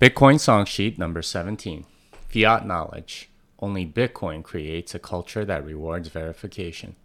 [0.00, 1.84] Bitcoin song sheet number 17.
[2.30, 3.28] Fiat knowledge.
[3.58, 6.96] Only Bitcoin creates a culture that rewards verification.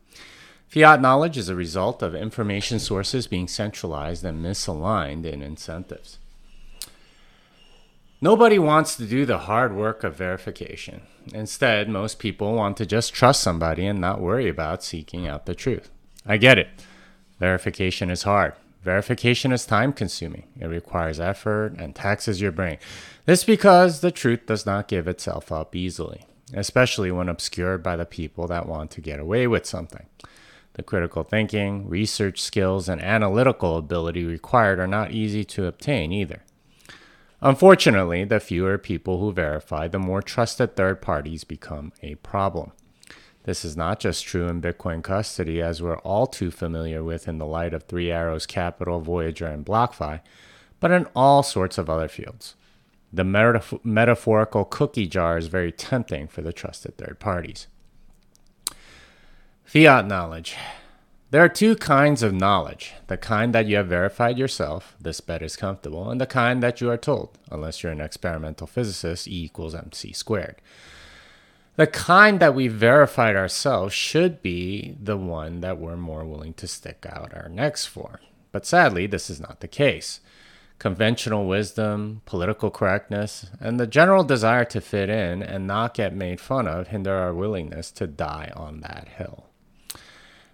[0.70, 6.20] Fiat knowledge is a result of information sources being centralized and misaligned in incentives.
[8.22, 11.02] Nobody wants to do the hard work of verification.
[11.34, 15.54] Instead, most people want to just trust somebody and not worry about seeking out the
[15.54, 15.90] truth.
[16.26, 16.70] I get it.
[17.42, 18.54] Verification is hard.
[18.86, 20.46] Verification is time consuming.
[20.60, 22.78] It requires effort and taxes your brain.
[23.26, 28.06] This because the truth does not give itself up easily, especially when obscured by the
[28.06, 30.06] people that want to get away with something.
[30.74, 36.44] The critical thinking, research skills, and analytical ability required are not easy to obtain either.
[37.42, 42.72] Unfortunately, the fewer people who verify, the more trusted third parties become a problem.
[43.46, 47.38] This is not just true in Bitcoin custody, as we're all too familiar with in
[47.38, 50.22] the light of Three Arrows Capital, Voyager, and BlockFi,
[50.80, 52.56] but in all sorts of other fields.
[53.14, 57.68] The metaf- metaphorical cookie jar is very tempting for the trusted third parties.
[59.64, 60.56] Fiat knowledge.
[61.30, 65.44] There are two kinds of knowledge the kind that you have verified yourself, this bet
[65.44, 69.44] is comfortable, and the kind that you are told, unless you're an experimental physicist, E
[69.44, 70.62] equals mc squared.
[71.78, 76.68] The kind that we verified ourselves should be the one that we're more willing to
[76.68, 78.22] stick out our necks for.
[78.54, 80.22] But sadly, this is not the case.
[80.80, 86.40] Conventional wisdom, political correctness, and the general desire to fit in and not get made
[86.40, 89.48] fun of hinder our willingness to die on that hill.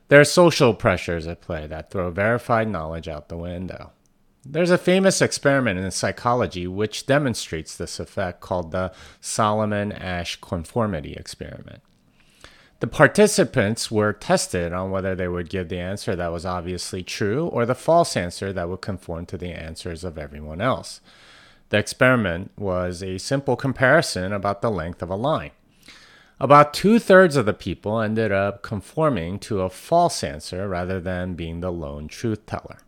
[0.07, 3.91] There are social pressures at play that throw verified knowledge out the window.
[4.43, 11.13] There's a famous experiment in psychology which demonstrates this effect called the Solomon Asch conformity
[11.13, 11.81] experiment.
[12.79, 17.45] The participants were tested on whether they would give the answer that was obviously true
[17.49, 21.01] or the false answer that would conform to the answers of everyone else.
[21.69, 25.51] The experiment was a simple comparison about the length of a line.
[26.39, 31.35] About two thirds of the people ended up conforming to a false answer rather than
[31.35, 32.79] being the lone truth teller.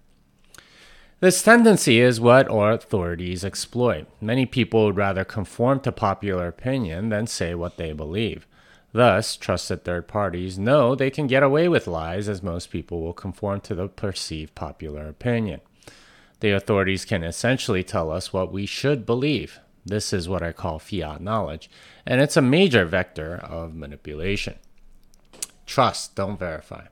[1.24, 4.08] This tendency is what our authorities exploit.
[4.20, 8.46] Many people would rather conform to popular opinion than say what they believe.
[8.92, 13.14] Thus, trusted third parties know they can get away with lies as most people will
[13.14, 15.62] conform to the perceived popular opinion.
[16.42, 19.62] The authorities can essentially tell us what we should believe.
[19.86, 21.70] This is what I call fiat knowledge,
[22.06, 24.56] and it's a major vector of manipulation.
[25.66, 26.88] Trust, don't verify.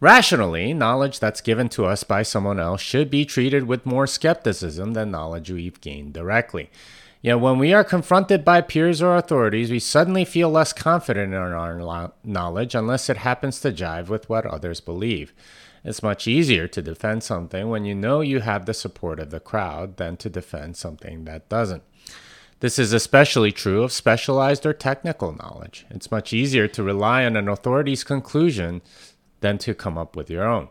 [0.00, 4.94] Rationally, knowledge that's given to us by someone else should be treated with more skepticism
[4.94, 6.70] than knowledge we've gained directly.
[7.20, 11.38] Yet when we are confronted by peers or authorities, we suddenly feel less confident in
[11.38, 15.34] our knowledge unless it happens to jive with what others believe.
[15.84, 19.40] It's much easier to defend something when you know you have the support of the
[19.40, 21.82] crowd than to defend something that doesn't.
[22.60, 25.84] This is especially true of specialized or technical knowledge.
[25.90, 28.80] It's much easier to rely on an authority's conclusion
[29.40, 30.68] than to come up with your own.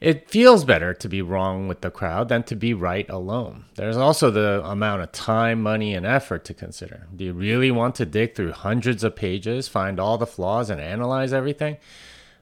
[0.00, 3.64] It feels better to be wrong with the crowd than to be right alone.
[3.74, 7.08] There's also the amount of time, money, and effort to consider.
[7.14, 10.80] Do you really want to dig through hundreds of pages, find all the flaws, and
[10.80, 11.78] analyze everything?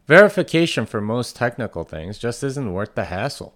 [0.06, 3.54] Verification for most technical things just isn't worth the hassle.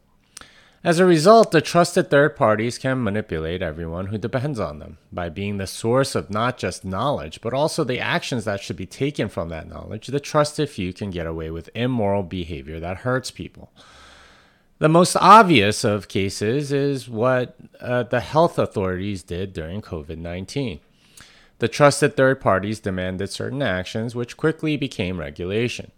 [0.83, 5.29] As a result, the trusted third parties can manipulate everyone who depends on them by
[5.29, 9.29] being the source of not just knowledge, but also the actions that should be taken
[9.29, 10.07] from that knowledge.
[10.07, 13.71] The trusted few can get away with immoral behavior that hurts people.
[14.79, 20.81] The most obvious of cases is what uh, the health authorities did during COVID 19.
[21.59, 25.93] The trusted third parties demanded certain actions, which quickly became regulation.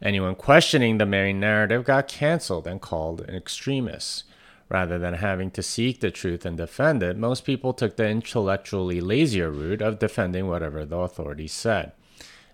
[0.00, 4.24] Anyone questioning the main narrative got canceled and called an extremist.
[4.68, 9.00] Rather than having to seek the truth and defend it, most people took the intellectually
[9.00, 11.92] lazier route of defending whatever the authorities said.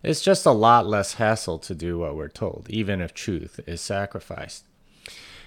[0.03, 3.81] It's just a lot less hassle to do what we're told, even if truth is
[3.81, 4.65] sacrificed.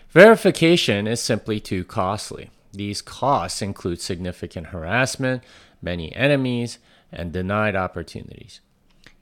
[0.09, 2.49] Verification is simply too costly.
[2.73, 5.43] These costs include significant harassment,
[5.81, 6.79] many enemies,
[7.11, 8.59] and denied opportunities.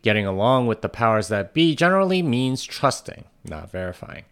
[0.06, 4.25] Getting along with the powers that be generally means trusting, not verifying.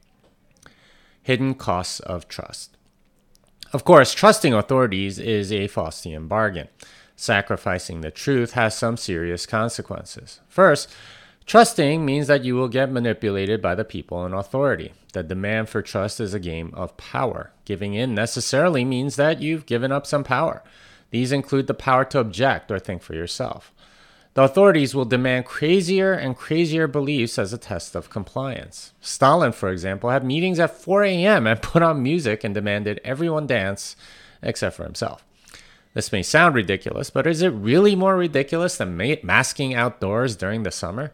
[1.23, 2.77] Hidden costs of trust.
[3.73, 6.67] Of course, trusting authorities is a Faustian bargain.
[7.15, 10.41] Sacrificing the truth has some serious consequences.
[10.47, 10.93] First,
[11.47, 14.93] trusting means that you will get manipulated by the people in authority.
[15.13, 17.51] The demand for trust is a game of power.
[17.65, 20.61] Giving in necessarily means that you've given up some power.
[21.09, 23.72] These include the power to object or think for yourself.
[24.35, 28.93] The authorities will demand crazier and crazier beliefs as a test of compliance.
[28.99, 31.45] Stalin, for example, had meetings at 4 a.m.
[31.45, 33.95] and put on music and demanded everyone dance
[34.41, 35.23] except for himself.
[35.93, 40.71] This may sound ridiculous, but is it really more ridiculous than masking outdoors during the
[40.71, 41.13] summer?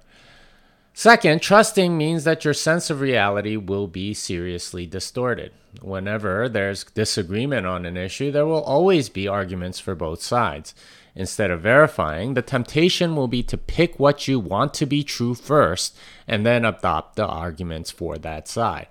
[0.93, 5.53] Second, trusting means that your sense of reality will be seriously distorted.
[5.81, 10.73] Whenever there's disagreement on an issue, there will always be arguments for both sides.
[11.15, 15.35] Instead of verifying, the temptation will be to pick what you want to be true
[15.35, 15.97] first
[16.27, 18.87] and then adopt the arguments for that side.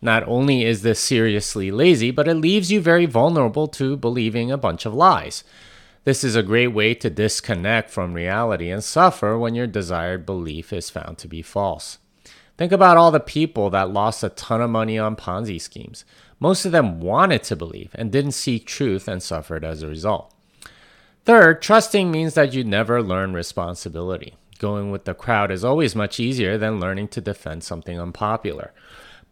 [0.00, 4.58] Not only is this seriously lazy, but it leaves you very vulnerable to believing a
[4.58, 5.44] bunch of lies.
[6.04, 10.72] This is a great way to disconnect from reality and suffer when your desired belief
[10.72, 11.98] is found to be false.
[12.58, 16.04] Think about all the people that lost a ton of money on Ponzi schemes.
[16.40, 20.34] Most of them wanted to believe and didn't seek truth and suffered as a result.
[21.24, 24.34] Third, trusting means that you never learn responsibility.
[24.58, 28.72] Going with the crowd is always much easier than learning to defend something unpopular.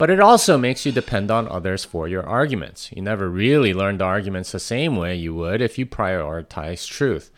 [0.00, 2.91] But it also makes you depend on others for your arguments.
[2.91, 7.31] You never really learn the arguments the same way you would if you prioritize truth.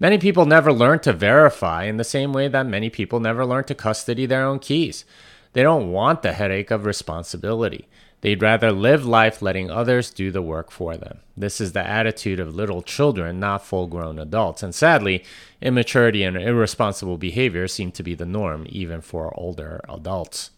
[0.00, 3.62] Many people never learn to verify in the same way that many people never learn
[3.66, 5.04] to custody their own keys.
[5.52, 7.86] They don't want the headache of responsibility.
[8.22, 11.20] They'd rather live life letting others do the work for them.
[11.36, 14.64] This is the attitude of little children, not full grown adults.
[14.64, 15.22] And sadly,
[15.62, 20.50] immaturity and irresponsible behavior seem to be the norm, even for older adults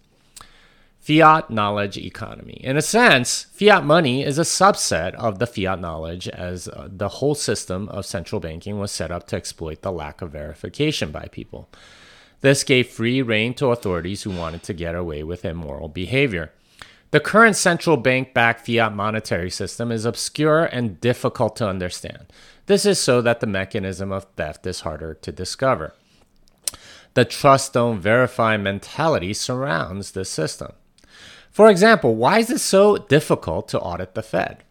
[1.03, 2.61] fiat knowledge economy.
[2.63, 7.09] In a sense, fiat money is a subset of the fiat knowledge as uh, the
[7.09, 11.27] whole system of central banking was set up to exploit the lack of verification by
[11.33, 11.69] people.
[12.41, 16.53] This gave free rein to authorities who wanted to get away with immoral behavior.
[17.11, 22.33] The current central bank backed fiat monetary system is obscure and difficult to understand.
[22.67, 25.95] This is so that the mechanism of theft is harder to discover.
[27.15, 30.73] The trust don't verify mentality surrounds this system.
[31.53, 34.65] For example, why is it so difficult to audit the Fed?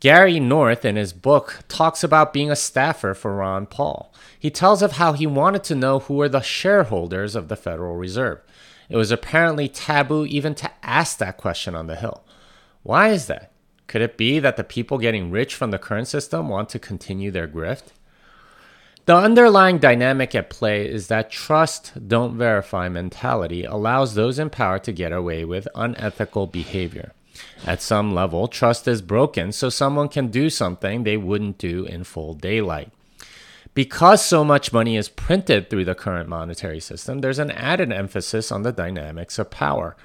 [0.00, 4.12] Gary North, in his book, talks about being a staffer for Ron Paul.
[4.38, 7.94] He tells of how he wanted to know who were the shareholders of the Federal
[7.94, 8.40] Reserve.
[8.90, 12.24] It was apparently taboo even to ask that question on the Hill.
[12.82, 13.52] Why is that?
[13.86, 17.30] Could it be that the people getting rich from the current system want to continue
[17.30, 17.92] their grift?
[19.06, 24.78] The underlying dynamic at play is that trust, don't verify mentality allows those in power
[24.78, 27.12] to get away with unethical behavior.
[27.66, 32.04] At some level, trust is broken so someone can do something they wouldn't do in
[32.04, 32.92] full daylight.
[33.74, 38.50] Because so much money is printed through the current monetary system, there's an added emphasis
[38.50, 39.98] on the dynamics of power.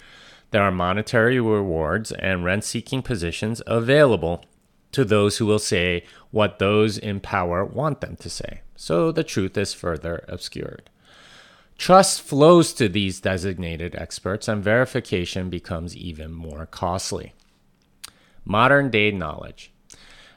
[0.52, 4.44] There are monetary rewards and rent seeking positions available
[4.92, 9.26] to those who will say what those in power want them to say so the
[9.26, 10.90] truth is further obscured.
[11.78, 17.34] Trust flows to these designated experts, and verification becomes even more costly.
[18.46, 19.74] Modern day knowledge.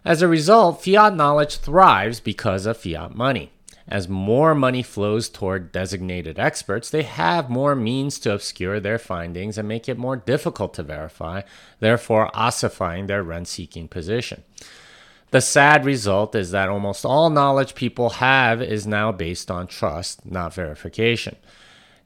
[0.05, 3.53] As a result, fiat knowledge thrives because of fiat money.
[3.87, 9.56] As more money flows toward designated experts, they have more means to obscure their findings
[9.56, 11.43] and make it more difficult to verify,
[11.79, 14.43] therefore ossifying their rent seeking position.
[15.32, 20.26] The sad result is that almost all knowledge people have is now based on trust,
[20.26, 21.37] not verification.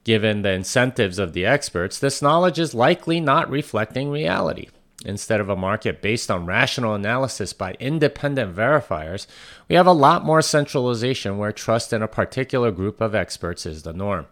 [0.05, 4.69] Given the incentives of the experts, this knowledge is likely not reflecting reality.
[5.05, 9.27] Instead of a market based on rational analysis by independent verifiers,
[9.69, 13.83] we have a lot more centralization where trust in a particular group of experts is
[13.83, 14.29] the norm.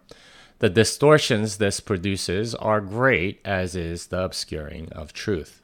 [0.61, 5.63] The distortions this produces are great, as is the obscuring of truth.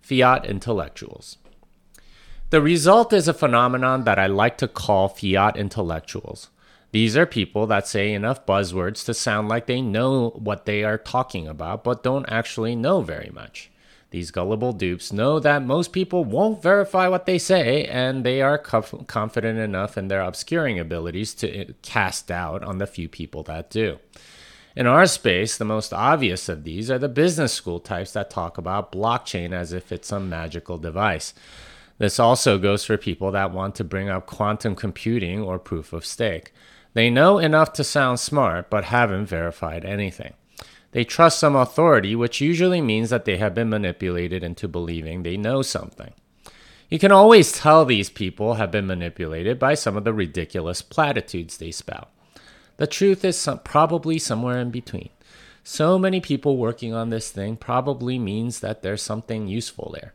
[0.00, 1.36] Fiat intellectuals.
[2.50, 6.48] The result is a phenomenon that I like to call fiat intellectuals.
[6.92, 10.96] These are people that say enough buzzwords to sound like they know what they are
[10.96, 13.70] talking about, but don't actually know very much.
[14.12, 18.56] These gullible dupes know that most people won't verify what they say, and they are
[18.56, 23.42] conf- confident enough in their obscuring abilities to uh, cast doubt on the few people
[23.42, 23.98] that do.
[24.74, 28.56] In our space, the most obvious of these are the business school types that talk
[28.56, 31.34] about blockchain as if it's some magical device.
[31.98, 36.06] This also goes for people that want to bring up quantum computing or proof of
[36.06, 36.52] stake.
[36.94, 40.34] They know enough to sound smart, but haven't verified anything.
[40.92, 45.36] They trust some authority, which usually means that they have been manipulated into believing they
[45.36, 46.12] know something.
[46.88, 51.58] You can always tell these people have been manipulated by some of the ridiculous platitudes
[51.58, 52.10] they spout.
[52.78, 55.10] The truth is some, probably somewhere in between.
[55.62, 60.14] So many people working on this thing probably means that there's something useful there.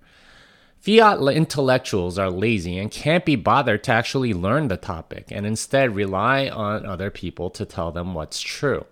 [0.84, 5.96] Fiat intellectuals are lazy and can't be bothered to actually learn the topic and instead
[5.96, 8.86] rely on other people to tell them what's true.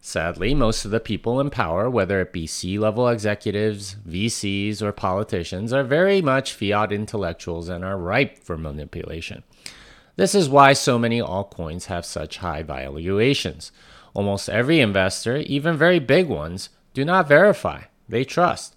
[0.00, 4.92] Sadly, most of the people in power, whether it be C level executives, VCs, or
[4.92, 9.42] politicians, are very much fiat intellectuals and are ripe for manipulation.
[10.16, 13.72] This is why so many altcoins have such high valuations.
[14.14, 18.75] Almost every investor, even very big ones, do not verify, they trust.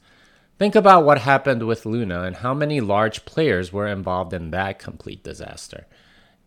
[0.60, 4.78] Think about what happened with Luna and how many large players were involved in that
[4.78, 5.88] complete disaster.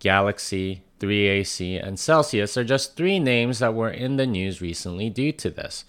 [0.00, 5.32] Galaxy, 3AC, and Celsius are just three names that were in the news recently due
[5.32, 5.86] to this.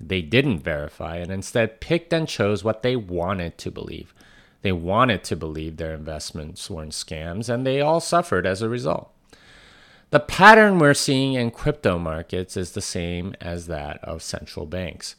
[0.00, 4.14] They didn't verify and instead picked and chose what they wanted to believe.
[4.62, 9.10] They wanted to believe their investments weren't scams, and they all suffered as a result.
[10.10, 15.16] The pattern we're seeing in crypto markets is the same as that of central banks.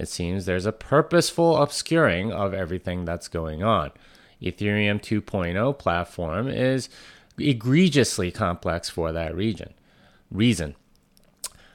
[0.00, 3.90] It seems there's a purposeful obscuring of everything that's going on.
[4.40, 6.88] Ethereum 2.0 platform is
[7.38, 9.74] egregiously complex for that region.
[10.30, 10.74] Reason.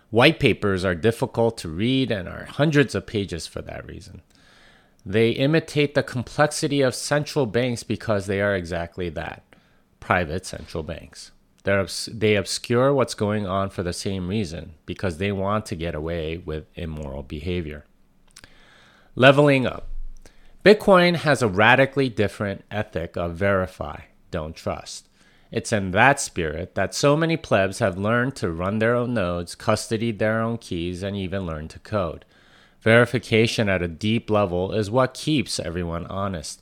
[0.10, 4.24] White papers are difficult to read and are hundreds of pages for that reason.
[5.05, 9.44] They imitate the complexity of central banks because they are exactly that
[10.00, 11.29] private central banks.
[11.63, 15.94] They're, they obscure what's going on for the same reason because they want to get
[15.94, 17.86] away with immoral behavior.
[19.17, 19.88] Leveling up.
[20.65, 25.07] Bitcoin has a radically different ethic of verify, don't trust.
[25.51, 29.55] It's in that spirit that so many plebs have learned to run their own nodes,
[29.55, 32.25] custody their own keys, and even learn to code.
[32.81, 36.62] Verification at a deep level is what keeps everyone honest.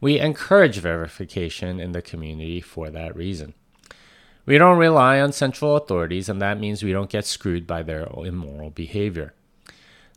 [0.00, 3.54] We encourage verification in the community for that reason.
[4.44, 8.08] We don't rely on central authorities, and that means we don't get screwed by their
[8.16, 9.34] immoral behavior.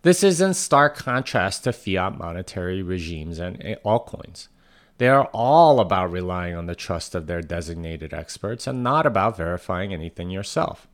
[0.02, 4.48] This is in stark contrast to fiat monetary regimes and altcoins.
[4.98, 9.36] They are all about relying on the trust of their designated experts and not about
[9.36, 10.88] verifying anything yourself.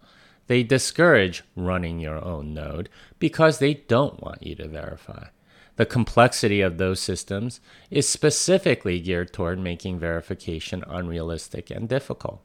[0.47, 5.27] They discourage running your own node because they don't want you to verify.
[5.75, 7.59] The complexity of those systems
[7.91, 12.41] is specifically geared toward making verification unrealistic and difficult.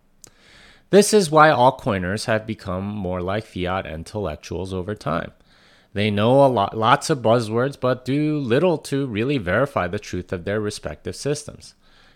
[0.90, 5.32] This is why altcoiners have become more like fiat intellectuals over time.
[5.92, 10.32] They know a lot, lots of buzzwords, but do little to really verify the truth
[10.32, 11.75] of their respective systems.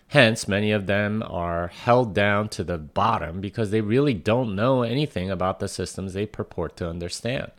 [0.09, 4.83] Hence, many of them are held down to the bottom because they really don't know
[4.83, 7.51] anything about the systems they purport to understand.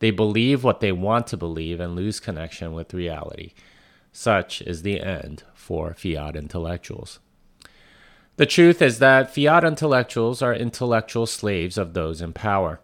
[0.00, 3.52] They believe what they want to believe and lose connection with reality.
[4.12, 7.18] Such is the end for fiat intellectuals.
[8.36, 12.80] The truth is that fiat intellectuals are intellectual slaves of those in power.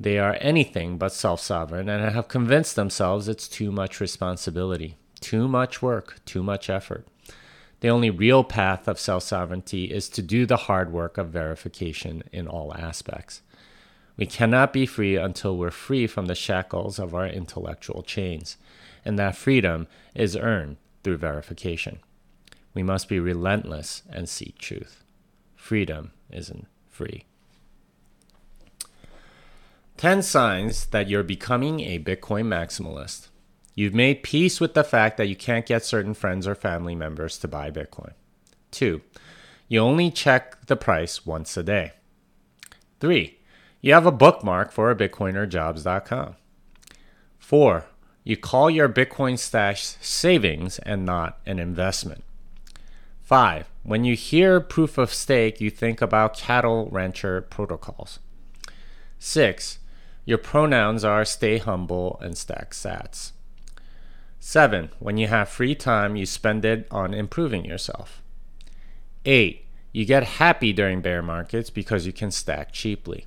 [0.00, 5.46] They are anything but self sovereign and have convinced themselves it's too much responsibility, too
[5.46, 7.06] much work, too much effort.
[7.80, 12.22] The only real path of self sovereignty is to do the hard work of verification
[12.32, 13.42] in all aspects.
[14.16, 18.56] We cannot be free until we're free from the shackles of our intellectual chains,
[19.04, 22.00] and that freedom is earned through verification.
[22.72, 25.04] We must be relentless and seek truth.
[25.56, 27.24] Freedom isn't free.
[30.00, 33.28] 10 signs that you're becoming a Bitcoin maximalist.
[33.74, 37.36] You've made peace with the fact that you can't get certain friends or family members
[37.36, 38.12] to buy Bitcoin.
[38.70, 39.02] 2.
[39.68, 41.92] You only check the price once a day.
[43.00, 43.38] 3.
[43.82, 46.36] You have a bookmark for a bitcoinerjobs.com.
[47.38, 47.84] 4.
[48.24, 52.24] You call your Bitcoin stash savings and not an investment.
[53.20, 53.68] 5.
[53.82, 58.18] When you hear proof of stake, you think about cattle rancher protocols.
[59.18, 59.76] 6.
[60.24, 63.32] Your pronouns are stay humble and stack sats.
[64.38, 64.90] 7.
[64.98, 68.22] When you have free time, you spend it on improving yourself.
[69.24, 69.64] 8.
[69.92, 73.26] You get happy during bear markets because you can stack cheaply.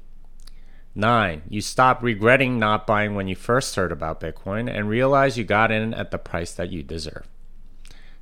[0.95, 1.41] 9.
[1.50, 5.71] You stop regretting not buying when you first heard about Bitcoin and realize you got
[5.71, 7.27] in at the price that you deserve.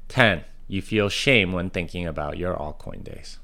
[0.08, 0.44] 10.
[0.68, 3.40] You feel shame when thinking about your altcoin days.